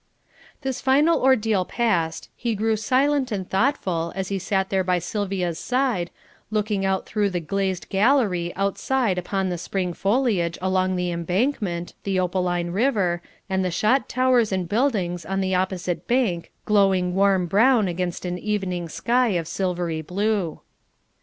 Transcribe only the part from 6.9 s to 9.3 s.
through the glazed gallery outside